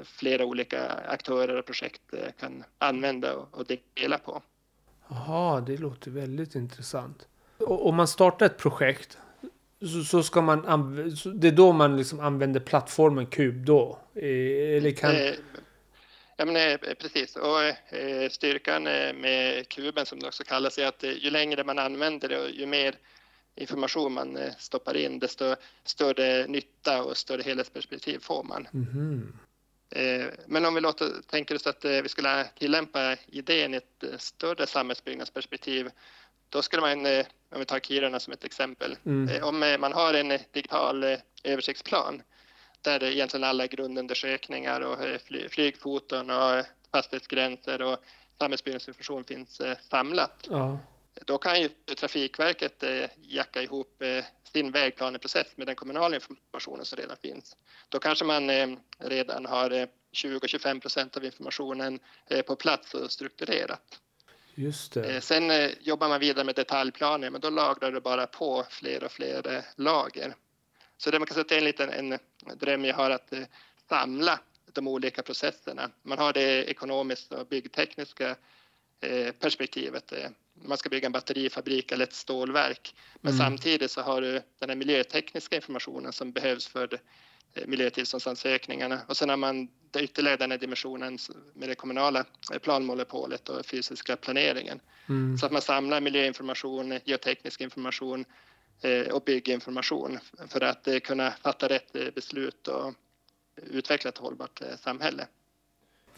[0.05, 2.03] flera olika aktörer och projekt
[2.41, 4.43] kan använda och dela på.
[5.09, 7.29] Jaha, det låter väldigt intressant.
[7.59, 9.19] Om man startar ett projekt
[9.81, 10.61] så, så ska man
[11.35, 13.99] det är då man liksom använder plattformen Kub då?
[14.15, 15.11] Eh, eller kan...
[15.11, 15.35] Eh,
[16.37, 17.37] ja, men, eh, precis.
[17.37, 17.63] Och
[17.97, 22.39] eh, styrkan med kuben som det också kallas är att ju längre man använder det
[22.39, 22.95] och ju mer
[23.55, 28.69] information man stoppar in desto större nytta och större helhetsperspektiv får man.
[28.75, 29.39] Mm.
[30.47, 35.91] Men om vi låter, tänker oss att vi skulle tillämpa idén i ett större samhällsbyggnadsperspektiv
[36.53, 39.29] då skulle man, eh, om vi tar Kiruna som ett exempel, mm.
[39.29, 41.05] Eh, om eh, man har en digital
[41.45, 42.23] översiktsplan
[42.81, 44.99] där egentligen alla grundundersökningar och
[45.51, 47.97] flygfoton och fastighetsgränser och
[48.39, 50.47] samhällsbyggnadsinformation finns samlat.
[50.51, 50.79] Ja.
[51.27, 52.85] Då kan ju Trafikverket
[53.21, 54.03] jacka ihop
[54.53, 57.57] sin vägplaneprocess med den kommunala informationen som redan finns.
[57.89, 58.51] Då kanske man
[58.99, 62.01] redan har 20-25 procent av informationen
[62.47, 64.01] på plats och strukturerat.
[64.55, 65.15] Just det.
[65.15, 69.05] Eh, sen eh, jobbar man vidare med detaljplaner, men då lagrar du bara på fler
[69.05, 70.35] och fler eh, lager.
[70.97, 72.19] Så det man kan säga att det är en liten en
[72.59, 73.33] dröm jag har att
[73.89, 74.41] samla
[74.73, 75.91] de olika processerna.
[76.03, 78.37] Man har det ekonomiska och byggtekniska
[79.39, 80.13] perspektivet.
[80.55, 82.95] Man ska bygga en batterifabrik eller ett stålverk.
[83.21, 83.47] Men mm.
[83.47, 86.99] samtidigt så har du den här miljötekniska informationen som behövs för
[87.55, 89.01] Eh, miljötillståndsansökningarna.
[89.09, 91.19] Och sen har man ytterligare den här dimensionen
[91.55, 92.25] med det kommunala
[92.63, 94.81] planmonopolet och fysiska planeringen.
[95.09, 95.39] Mm.
[95.39, 98.25] Så att man samlar miljöinformation, geoteknisk information
[98.83, 102.95] eh, och bygginformation för att eh, kunna fatta rätt beslut och
[103.57, 105.27] utveckla ett hållbart samhälle.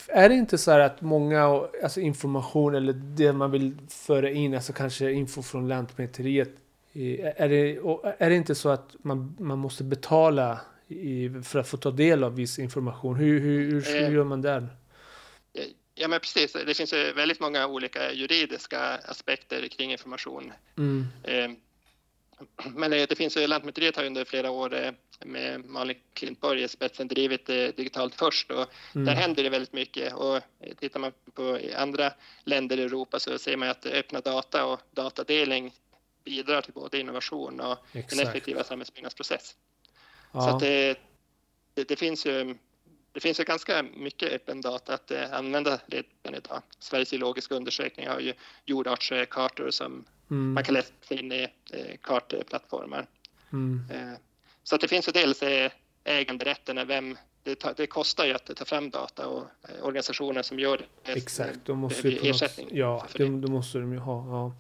[0.09, 4.73] Är det inte så att många alltså information eller det man vill föra in, alltså
[4.73, 6.51] kanske info från Lantmäteriet,
[6.95, 7.77] är det,
[8.19, 12.25] är det inte så att man, man måste betala i, för att få ta del
[12.25, 13.17] av viss information?
[13.17, 14.69] Hur, hur, hur, hur gör man där?
[15.95, 16.53] Ja, men precis.
[16.53, 20.53] Det finns väldigt många olika juridiska aspekter kring information.
[20.79, 21.07] Mm.
[22.41, 24.93] Eh, men det finns ju, Lantmäteriet har under flera år eh,
[25.25, 29.05] med Malin Klintborg i spetsen drivit digitalt först och mm.
[29.07, 30.15] där händer det väldigt mycket.
[30.15, 30.41] Och
[30.81, 32.13] tittar man på andra
[32.45, 35.73] länder i Europa så ser man att öppna data och datadelning
[36.25, 38.13] bidrar till både innovation och Exakt.
[38.13, 39.57] en effektivare samhällsbyggnadsprocess.
[40.33, 40.41] Ja.
[40.41, 40.99] Så det,
[41.75, 42.55] det, det, finns ju
[43.13, 46.63] det finns ju ganska mycket öppen data att eh, använda redan idag.
[46.79, 48.33] Sveriges geologiska undersökning har ju
[48.65, 50.53] jordartskartor som mm.
[50.53, 53.07] man kan läsa in i eh, kartplattformar.
[53.53, 53.83] Mm.
[53.91, 54.19] Eh,
[54.63, 55.71] så att det finns ju dels eh,
[56.05, 60.81] äganderätten, vem det, det, kostar ju att ta fram data och eh, organisationer som gör
[61.05, 61.13] det.
[61.13, 62.67] Exakt, då måste ju ersättning.
[62.67, 64.27] Något, ja, det, då måste de ju ha.
[64.29, 64.53] Ja.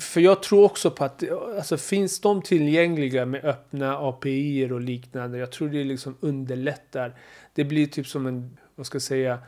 [0.00, 5.38] För jag tror också på att alltså, finns de tillgängliga med öppna API och liknande.
[5.38, 7.14] Jag tror det liksom underlättar.
[7.54, 9.38] Det blir typ som en, vad ska jag säga,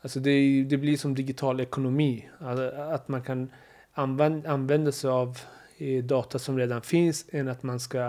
[0.00, 2.28] alltså det, det blir som digital ekonomi.
[2.38, 3.50] Alltså, att man kan
[3.96, 5.38] använda, använda sig av
[5.78, 8.06] eh, data som redan finns än att man ska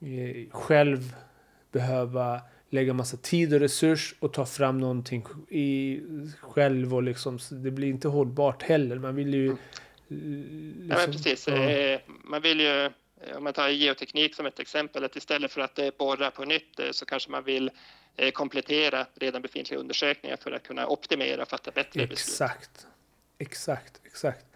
[0.00, 1.16] eh, själv
[1.72, 6.00] behöva lägga massa tid och resurs och ta fram någonting i,
[6.40, 8.98] själv och liksom, det blir inte hållbart heller.
[8.98, 9.56] Man vill ju
[10.08, 11.48] Liksom, ja, precis.
[11.48, 11.54] Ja.
[11.54, 12.90] Eh, man vill ju,
[13.36, 16.80] om man tar geoteknik som ett exempel, att istället för att eh, borra på nytt
[16.80, 17.70] eh, så kanske man vill
[18.32, 22.10] komplettera redan befintliga undersökningar för att kunna optimera och fatta bättre exakt.
[22.10, 22.28] beslut.
[22.28, 22.86] Exakt,
[23.38, 24.46] exakt, exakt.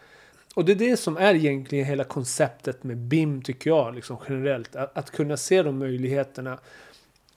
[0.54, 4.76] Och det är det som är egentligen hela konceptet med BIM tycker jag, liksom generellt.
[4.76, 6.58] Att, att kunna se de möjligheterna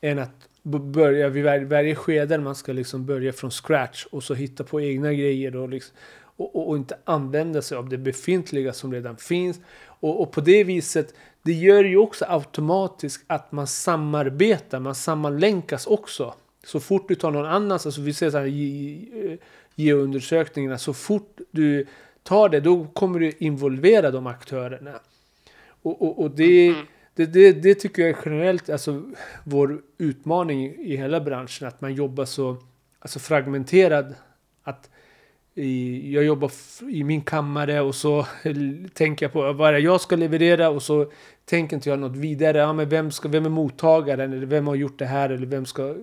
[0.02, 4.34] än att börja vid varje, varje skede man ska liksom börja från scratch och så
[4.34, 8.74] hitta på egna grejer och, liksom, och, och, och, inte använda sig av det befintliga
[8.74, 9.60] som redan finns.
[9.86, 15.88] Och, och, på det viset, det gör ju också automatiskt att man samarbetar, man sammanlänkas
[15.88, 16.34] också.
[16.64, 18.46] Så fort du tar någon annans, alltså vi ser så här
[19.76, 21.86] geoundersökningarna, eh, så fort du
[22.24, 25.00] tar det, då kommer du involvera de aktörerna.
[25.82, 26.86] Och, och, och det, mm.
[27.16, 29.04] det, det, det, tycker jag är generellt alltså,
[29.44, 32.58] vår utmaning i hela branschen, att man jobbar så
[33.00, 34.16] alltså, fragmenterad.
[34.64, 34.90] Att
[35.56, 36.52] i, jag jobbar
[36.90, 38.26] i min kammare och så
[38.94, 41.12] tänker jag på vad jag ska leverera och så
[41.46, 42.58] tänker inte jag något vidare.
[42.58, 44.34] Ja, men vem, ska, vem är mottagaren?
[44.34, 45.30] Eller vem har gjort det här?
[45.30, 45.96] Eller vem ska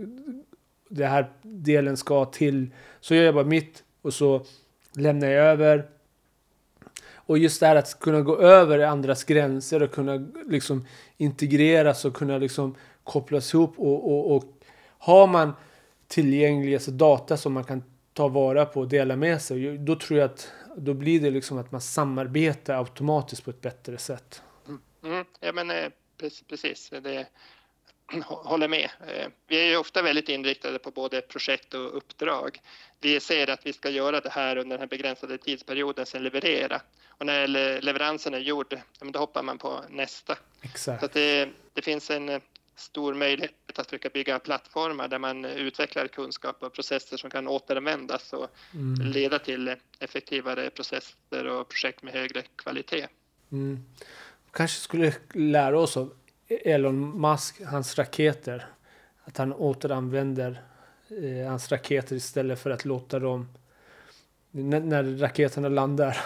[0.89, 2.71] det här delen ska till?
[3.01, 4.47] Så jag bara mitt och så
[4.97, 5.87] lämnar jag över.
[7.31, 12.15] Och just det här att kunna gå över andras gränser och kunna liksom integreras och
[12.15, 14.45] kunna liksom kopplas ihop och, och, och
[14.99, 15.53] har man
[16.09, 19.79] tillgängliga alltså data som man kan ta vara på och dela med sig.
[19.79, 23.99] Då tror jag att då blir det liksom att man samarbetar automatiskt på ett bättre
[23.99, 24.43] sätt.
[24.69, 25.25] Mm, mm.
[25.41, 25.89] ja men eh,
[26.49, 27.27] precis, det
[28.25, 28.91] håller med.
[29.01, 32.61] Eh, vi är ju ofta väldigt inriktade på både projekt och uppdrag.
[33.01, 36.83] Vi ser att vi ska göra det här under den här begränsade tidsperioden, sen leverera.
[37.09, 37.47] Och när
[37.81, 40.39] leveransen är gjord, då hoppar man på nästa.
[40.63, 41.01] Exakt.
[41.01, 42.41] Så det, det finns en
[42.77, 48.33] stor möjlighet att försöka bygga plattformar där man utvecklar kunskap och processer som kan återanvändas
[48.33, 49.07] och mm.
[49.07, 53.07] leda till effektivare processer och projekt med högre kvalitet.
[53.53, 53.85] Mm.
[54.53, 56.13] Kanske skulle lära oss av
[56.49, 58.67] Elon Musk, hans raketer.
[59.25, 60.63] Att han återanvänder
[61.11, 63.49] eh, hans raketer istället för att låta dem
[64.51, 66.17] när, när raketerna landar.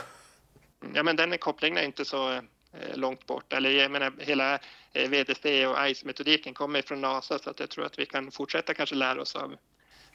[0.95, 2.41] Ja, men den kopplingen är inte så
[2.81, 3.53] Eh, långt bort.
[3.53, 4.59] Eller jag menar, hela
[4.93, 8.75] eh, VDC och ICE-metodiken kommer från NASA så att jag tror att vi kan fortsätta
[8.75, 9.55] kanske lära oss av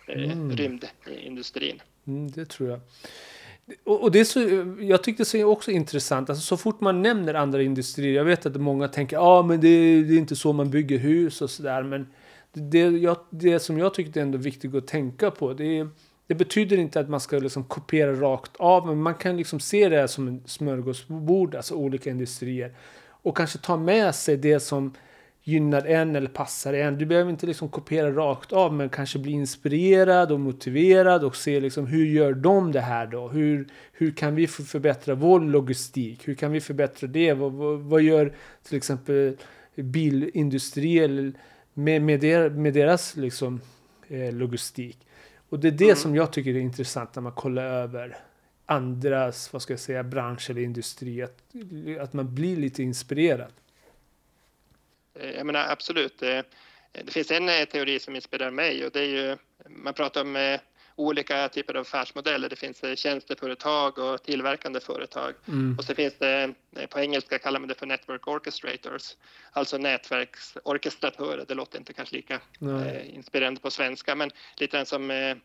[0.07, 0.51] eh, mm.
[0.51, 1.81] rymdindustrin.
[2.07, 2.79] Mm, det tror jag.
[3.83, 4.39] Och, och det är så,
[4.83, 8.45] jag tyckte det är också intressant, alltså så fort man nämner andra industrier, jag vet
[8.45, 11.49] att många tänker ja ah, men det, det, är inte så man bygger hus och
[11.49, 12.13] sådär, men
[12.53, 15.89] det, jag, det som jag tycker är ändå viktigt att tänka på, det är
[16.29, 19.89] det betyder inte att man ska liksom kopiera rakt av, men man kan liksom se
[19.89, 22.73] det här som en smörgåsbord, alltså olika industrier.
[23.21, 24.93] Och kanske ta med sig det som
[25.43, 26.97] gynnar en eller passar en.
[26.97, 31.59] Du behöver inte liksom kopiera rakt av, men kanske bli inspirerad och motiverad och se
[31.59, 33.27] liksom hur gör de det här då?
[33.27, 36.27] Hur, hur kan vi förbättra vår logistik?
[36.27, 37.33] Hur kan vi förbättra det?
[37.33, 38.33] Vad, vad, vad gör
[38.63, 39.37] till exempel
[39.75, 41.33] bilindustri
[41.83, 43.61] med, med, der, med deras liksom,
[44.07, 44.97] eh, logistik?
[45.49, 45.95] Och det är det mm.
[45.95, 48.17] som jag tycker är intressant när man kollar över
[48.65, 51.21] andras, vad ska jag säga, bransch eller industri.
[51.21, 51.41] Att,
[51.99, 53.51] att man blir lite inspirerad.
[55.19, 56.19] Eh, jag menar absolut.
[56.19, 56.43] Det,
[56.91, 59.37] det finns en eh, teori som inspirerar mig och det är ju,
[59.69, 60.59] man pratar om eh,
[60.99, 62.49] olika typer av affärsmodeller.
[62.49, 65.33] Det finns tjänsteföretag och tillverkande företag.
[65.47, 65.75] Mm.
[65.77, 66.53] Och så finns det,
[66.89, 69.15] på engelska kallar man det för network orchestrators,
[69.51, 71.45] alltså nätverksorkestratörer.
[71.47, 75.35] Det låter inte kanske lika eh, inspirerande på svenska, men lite som eh,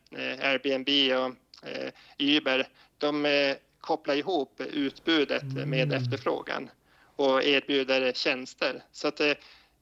[0.40, 2.69] Airbnb och eh, Uber.
[2.99, 5.71] De eh, kopplar ihop utbudet mm.
[5.71, 6.71] med efterfrågan
[7.17, 8.83] och erbjuder tjänster.
[8.93, 9.33] Så att, eh,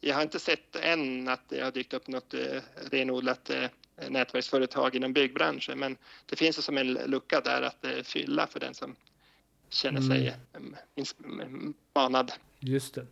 [0.05, 2.35] jag har inte sett än att det har dykt upp något
[2.91, 3.51] renodlat
[4.09, 5.79] nätverksföretag inom byggbranschen.
[5.79, 8.97] Men det finns ju som en lucka där att eh, fylla för den som
[9.71, 10.35] känner sig
[11.25, 11.75] mm.
[11.95, 12.33] manad.
[12.61, 13.07] Just det.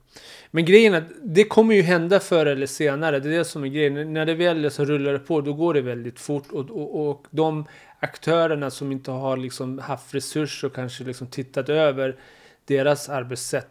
[0.50, 3.20] Men grejen är, det kommer ju hända förr eller senare.
[3.20, 4.12] Det är det som är grejen.
[4.12, 6.52] När det väl så rullar det på, då går det väldigt fort.
[6.52, 7.66] Och, och, och de
[8.00, 12.16] aktörerna som inte har liksom haft resurser och kanske liksom tittat över
[12.64, 13.68] deras arbetssätt,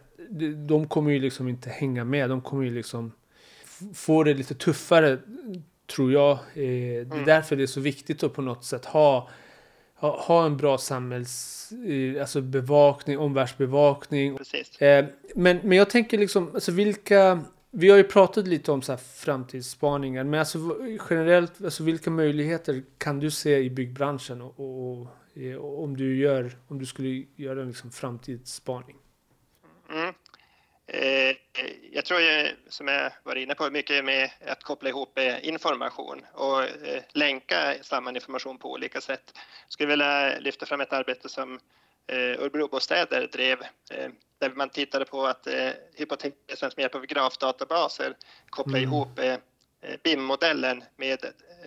[0.66, 2.30] de kommer ju liksom inte hänga med.
[2.30, 3.12] De kommer ju liksom
[3.94, 5.18] få det lite tuffare
[5.90, 6.32] Tror jag.
[6.32, 7.24] Eh, det är mm.
[7.24, 9.28] därför det är så viktigt att på något sätt ha,
[9.94, 11.68] ha, ha en bra samhälls...
[11.72, 14.38] Eh, alltså bevakning, omvärldsbevakning.
[14.78, 17.42] Eh, men, men jag tänker liksom, alltså vilka...
[17.72, 20.58] Vi har ju pratat lite om så här framtidsspaningar, men alltså
[21.10, 25.06] generellt, alltså vilka möjligheter kan du se i byggbranschen och, och,
[25.58, 28.96] och om du gör, om du skulle göra en liksom framtidsspaning?
[29.90, 30.14] Mm.
[30.92, 31.36] Eh,
[31.92, 36.26] jag tror, ju, som jag var inne på, mycket med att koppla ihop eh, information
[36.32, 39.32] och eh, länka samman information på olika sätt.
[39.64, 41.60] Jag skulle vilja lyfta fram ett arbete som
[42.12, 43.58] Örebrobostäder drev
[44.38, 45.48] där man tittade på att
[45.94, 48.16] hypotesen med hjälp av grafdatabaser
[48.50, 48.88] koppla mm.
[48.88, 49.20] ihop
[50.02, 51.18] BIM-modellen med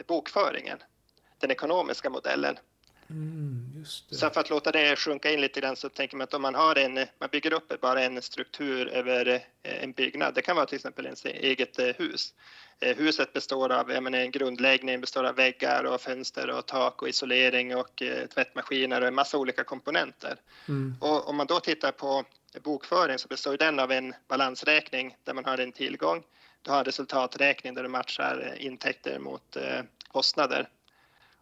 [0.07, 0.77] bokföringen,
[1.39, 2.57] den ekonomiska modellen.
[3.09, 6.41] Mm, så för att låta det sjunka in lite grann så tänker man att om
[6.41, 9.27] man har en, man bygger upp bara en struktur över
[9.63, 12.33] eh, en byggnad, det kan vara till exempel ens eget eh, hus.
[12.79, 17.01] Eh, huset består av jag menar, en grundläggning, består av väggar och fönster och tak
[17.01, 20.35] och isolering och tvättmaskiner och en massa olika komponenter.
[20.67, 20.95] Mm.
[20.99, 22.23] Och om man då tittar på
[22.63, 26.23] bokföring så består den av en balansräkning där man har en tillgång.
[26.61, 29.57] Du har en resultaträkning där du matchar intäkter mot
[30.07, 30.67] kostnader.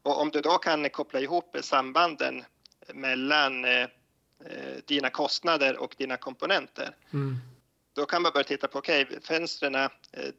[0.04, 2.44] Och om du då kan koppla ihop sambanden
[2.94, 3.82] mellan eh,
[4.46, 7.38] eh, dina kostnader och dina komponenter, mm.
[7.94, 9.90] då kan man börja titta på, okej, okay, fönstren,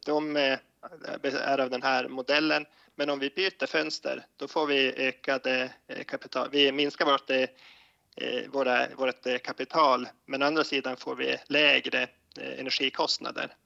[0.05, 5.73] de är av den här modellen, men om vi byter fönster, då får vi ökade
[6.07, 7.31] kapital, vi minskar vårt,
[8.49, 13.57] våra, vårt kapital, men å andra sidan får vi lägre energikostnader.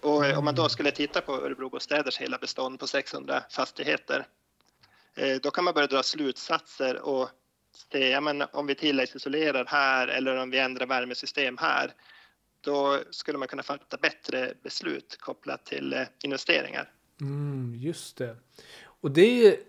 [0.00, 4.26] Och om man då skulle titta på Örebro Bostäders hela bestånd på 600 fastigheter,
[5.42, 7.28] då kan man börja dra slutsatser och
[7.92, 11.92] se, ja, men om vi tilläggsisolerar här eller om vi ändrar värmesystem här,
[12.60, 16.90] då skulle man kunna fatta bättre beslut kopplat till eh, investeringar.
[17.20, 18.36] Mm, just det.
[18.84, 19.60] Och det,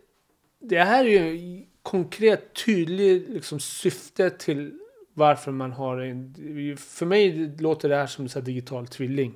[0.59, 4.79] det här är ju konkret tydligt liksom, syfte till
[5.13, 6.77] varför man har en...
[6.77, 9.35] För mig låter det här som en digital tvilling.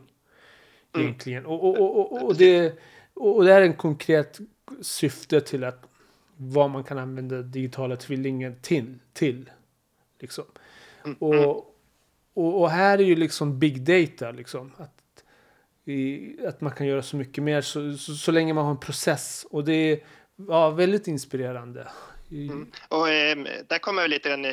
[0.95, 1.07] Mm.
[1.07, 1.45] Egentligen.
[1.45, 2.79] Och, och, och, och, det,
[3.13, 4.39] och det är en konkret
[4.81, 5.86] syfte till att
[6.37, 8.99] vad man kan använda digitala tvillingen till.
[9.13, 9.49] till
[10.19, 10.45] liksom.
[11.05, 11.17] Mm.
[11.19, 11.57] Och,
[12.33, 14.31] och, och, här är ju liksom big data.
[14.31, 15.23] Liksom, att,
[15.85, 18.79] i, att man kan göra så mycket mer så, så, så, länge man har en
[18.79, 19.45] process.
[19.49, 19.99] Och det är
[20.47, 21.87] ja, väldigt inspirerande.
[22.31, 22.71] Mm.
[22.87, 23.37] Och eh,
[23.67, 24.47] där kommer vi lite, nu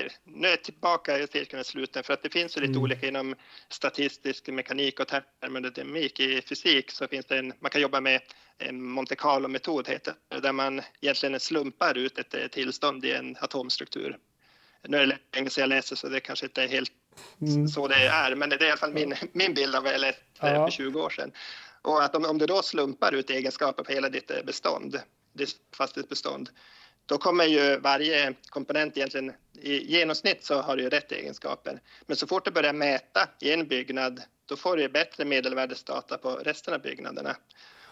[0.47, 2.83] är jag tillbaka i cirkeln sluten för att det finns ju lite mm.
[2.83, 3.35] olika inom
[3.69, 8.21] statistisk mekanik och termodynamik i fysik så finns det en, man kan jobba med
[8.59, 14.19] en Monte Carlo-metod heter där man egentligen slumpar ut ett eh, tillstånd i en atomstruktur.
[14.89, 16.93] Nu är det länge sedan jag läste så det kanske inte är helt
[17.41, 17.69] mm.
[17.69, 20.01] så det är, men det är i alla fall min, min bild av vad jag
[20.01, 20.67] läste ja.
[20.67, 21.33] för 20 år sedan.
[21.83, 25.01] Och att om, om du då slumpar ut egenskaper på hela ditt eh, bestånd,
[25.33, 26.51] ditt fastighetsbestånd,
[27.07, 31.81] då kommer ju varje komponent egentligen, i genomsnitt så har du ju rätt egenskaper.
[32.07, 36.31] Men så fort du börjar mäta i en byggnad, då får du bättre medelvärdesdata på
[36.31, 37.37] resten av byggnaderna.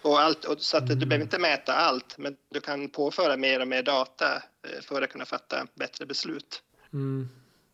[0.03, 3.61] Och allt, och så att du behöver inte mäta allt, men du kan påföra mer
[3.61, 6.62] och mer data eh, för att kunna fatta bättre beslut.
[6.92, 7.29] Mm.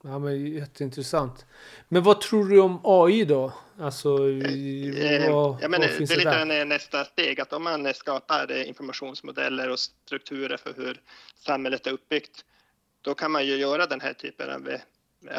[0.08, 1.46] Ja, men jätteintressant.
[1.88, 3.52] Men vad tror du om AI då?
[3.80, 6.64] Alltså, eh, vad, ja, men det, det är lite där?
[6.64, 11.00] nästa steg, att om man skapar informationsmodeller och strukturer för hur
[11.34, 12.44] samhället är uppbyggt,
[13.02, 14.80] då kan man ju göra den här typen av eh,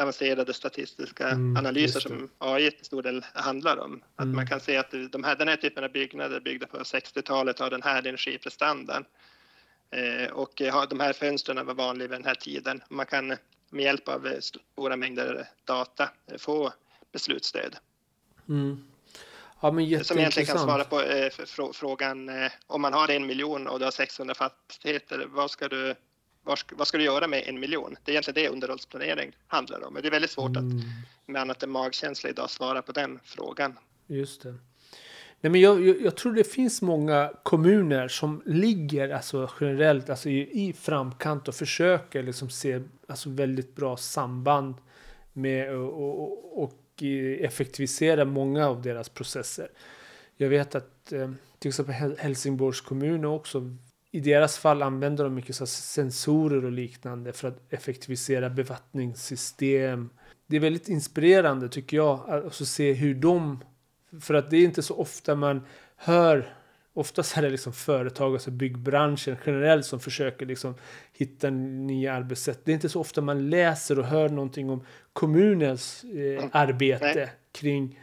[0.02, 4.02] avancerade statistiska mm, analyser som AI till stor del handlar om.
[4.16, 4.36] Att mm.
[4.36, 7.70] man kan se att de här, den här typen av byggnader byggda på 60-talet har
[7.70, 9.04] den här energiprestandan.
[9.90, 12.82] Eh, och de här fönstren var vanliga vid den här tiden.
[12.88, 13.36] Man kan
[13.70, 16.72] med hjälp av eh, stora mängder data eh, få
[17.12, 17.76] beslutsstöd.
[18.48, 18.84] Mm.
[19.60, 21.30] Ja, men Som egentligen kan svara på eh,
[21.72, 25.94] frågan eh, om man har en miljon och du har 600 fastigheter, vad ska du,
[26.42, 27.96] vad ska, vad ska du göra med en miljon?
[28.04, 29.92] Det är egentligen det underhållsplanering handlar om.
[29.92, 30.78] Men det är väldigt svårt mm.
[30.78, 30.84] att
[31.26, 33.78] med annat än magkänsla idag svara på den frågan.
[34.06, 34.54] Just det.
[35.40, 40.28] Nej, men jag, jag, jag, tror det finns många kommuner som ligger alltså, generellt alltså,
[40.28, 44.74] i, i framkant och försöker liksom, se alltså, väldigt bra samband
[45.32, 49.68] med och, och, och eh, effektivisera många av deras processer.
[50.36, 53.76] Jag vet att eh, till exempel Helsingborgs kommun också
[54.10, 60.10] i deras fall använder de mycket så sensorer och liknande för att effektivisera bevattningssystem.
[60.46, 63.64] Det är väldigt inspirerande tycker jag att alltså, se hur de
[64.20, 66.54] för att det är inte så ofta man hör
[66.92, 70.74] Oftast är det liksom företag, alltså byggbranschen generellt som försöker liksom
[71.12, 72.60] hitta nya arbetssätt.
[72.64, 76.50] Det är inte så ofta man läser och hör någonting om kommunens eh, mm.
[76.52, 77.32] arbete Nej.
[77.52, 77.98] kring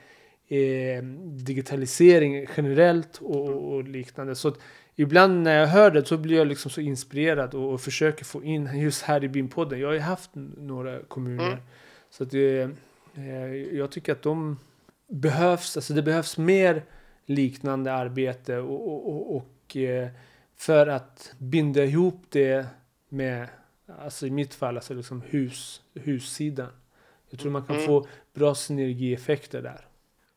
[0.47, 4.35] eh, digitalisering generellt och, och, liknande.
[4.35, 4.53] Så
[4.95, 8.43] ibland när jag hör det så blir jag liksom så inspirerad och, och försöker få
[8.43, 9.77] in just här i BIM-podden.
[9.77, 11.47] Jag har ju haft några kommuner.
[11.47, 11.59] Mm.
[12.09, 12.69] Så att det,
[13.15, 14.57] eh, jag tycker att de
[15.07, 16.83] behövs, alltså det behövs mer
[17.25, 20.09] liknande arbete och, och, och, och eh,
[20.57, 22.65] för att binda ihop det
[23.09, 23.47] med,
[23.99, 26.71] alltså i mitt fall, alltså liksom hus, hussidan.
[27.29, 27.87] Jag tror man kan mm.
[27.87, 29.87] få bra synergieffekter där.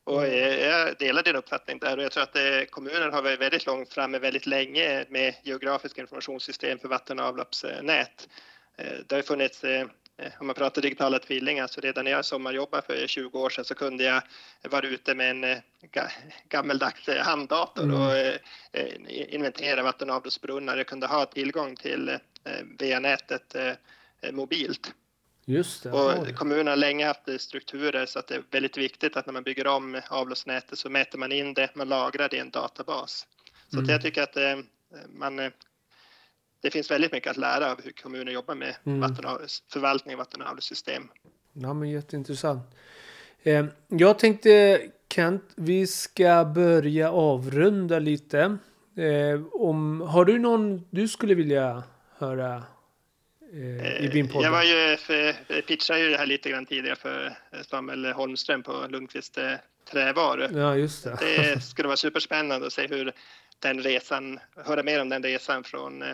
[0.04, 3.66] Och jag delar din uppfattning där och jag tror att eh, kommunen har varit väldigt
[3.66, 8.28] långt framme väldigt länge med geografiska informationssystem för vatten och avloppsnät.
[8.76, 9.87] Eh, det har funnits Eh,
[10.40, 13.74] om man pratar digitala tvillingar, så redan när jag sommarjobbade för 20 år sedan så
[13.74, 14.22] kunde jag
[14.70, 15.59] vara ute med en eh,
[16.48, 18.00] gammeldags eh, handdator mm.
[18.00, 18.14] och
[19.09, 20.76] inventera vatten och avloppsbrunnar.
[20.76, 22.18] Jag kunde ha tillgång till
[22.78, 23.56] VA-nätet
[24.33, 24.94] mobilt.
[25.44, 25.90] Just det.
[25.90, 29.42] Och kommunen har länge haft strukturer så att det är väldigt viktigt att när man
[29.42, 33.26] bygger om avloppsnätet så mäter man in det, man lagrar det i en databas.
[33.68, 33.90] Så mm.
[33.90, 34.64] jag tycker att
[35.09, 35.50] man
[36.61, 39.01] det finns väldigt mycket att lära av hur kommuner jobbar med mm.
[39.01, 39.40] vatten och,
[39.73, 41.09] förvaltning av vatten och avloppssystem.
[41.53, 42.62] Ja, men jätteintressant.
[43.43, 44.80] Eh, jag tänkte
[45.14, 48.59] Kent, vi ska börja avrunda lite.
[48.97, 51.82] Eh, om, har du någon du skulle vilja
[52.18, 52.62] höra
[53.53, 54.45] eh, i din podd?
[54.45, 58.87] Jag var ju för, pitchade ju det här lite grann tidigare för Samuel Holmström på
[58.89, 59.39] Lundqvist
[59.91, 60.49] trävaror.
[60.55, 61.18] Ja, just det.
[61.20, 63.12] Det skulle vara superspännande att se hur
[63.59, 66.05] den resan, höra mer om den resan från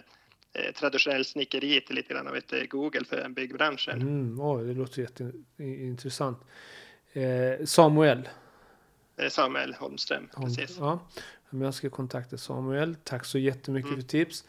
[0.59, 4.03] eh, traditionell snickeri till lite grann av ett eh, Google för byggbranschen.
[4.03, 6.39] Mm, oj, det låter jätteintressant.
[7.13, 8.29] Eh, Samuel.
[9.17, 10.77] Eh, Samuel Holmström, precis.
[10.79, 11.01] Ja,
[11.51, 12.97] jag ska kontakta Samuel.
[13.05, 14.01] Tack så jättemycket mm.
[14.01, 14.45] för tips.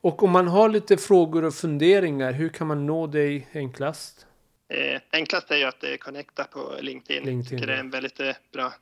[0.00, 4.26] Och om man har lite frågor och funderingar, hur kan man nå dig enklast?
[4.68, 7.24] Eh, enklast är ju att eh, connecta på LinkedIn.
[7.24, 8.72] LinkedIn det är en väldigt eh, bra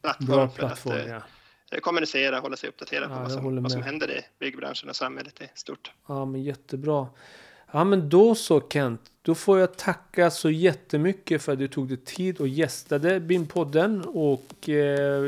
[0.00, 1.22] plattform, bra plattform att ja.
[1.82, 4.96] Kommunicera och hålla sig uppdaterad ja, på vad som, vad som händer i byggbranschen och
[4.96, 5.92] samhället i stort.
[6.06, 7.06] Ja, men jättebra.
[7.70, 9.00] Ja, men då så Kent.
[9.22, 14.04] Då får jag tacka så jättemycket för att du tog dig tid och gästade BIM-podden.
[14.04, 14.74] Och eh,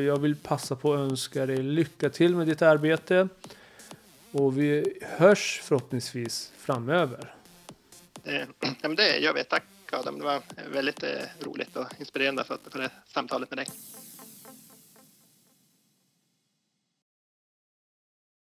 [0.03, 3.29] jag vill passa på att önska dig lycka till med ditt arbete.
[4.33, 7.35] Och vi hörs förhoppningsvis framöver.
[8.25, 9.45] Eh, ja, men det gör vi.
[9.45, 10.19] Tack Adam.
[10.19, 13.67] Det var väldigt eh, roligt och inspirerande för, för det samtalet med dig.